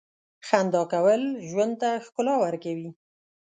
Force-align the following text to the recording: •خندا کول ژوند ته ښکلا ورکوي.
•خندا 0.47 0.81
کول 0.93 1.21
ژوند 1.49 1.73
ته 1.81 1.89
ښکلا 2.05 2.35
ورکوي. 2.43 2.89